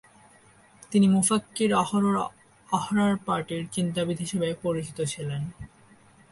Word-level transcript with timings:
তিনি 0.91 1.07
মুফাক্কির-ই-আহরর 1.07 2.17
"আহরার 2.69 3.13
পার্টির 3.25 3.63
চিন্তাবিদ" 3.71 4.17
হিসাবে 4.19 4.47
পরিচিত 4.63 4.97
ছিলেন। 5.03 5.41